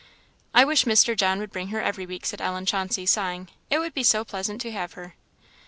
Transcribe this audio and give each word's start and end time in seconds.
"I 0.55 0.65
wish 0.65 0.85
Mr. 0.85 1.15
John 1.15 1.37
would 1.37 1.51
bring 1.51 1.67
her 1.67 1.79
every 1.79 2.07
week," 2.07 2.25
said 2.25 2.41
Ellen 2.41 2.65
Chauncey, 2.65 3.05
sighing; 3.05 3.49
"it 3.69 3.77
would 3.77 3.93
be 3.93 4.01
so 4.01 4.25
pleasant 4.25 4.59
to 4.61 4.71
have 4.71 4.93
her." 4.93 5.13